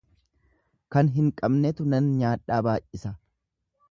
[0.95, 3.15] Kan hin qabnetu nan nyaadhaa baay'isa.